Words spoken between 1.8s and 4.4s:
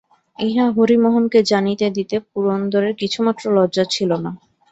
দিতে পুরন্দরের কিছুমাত্র লজ্জা ছিল না।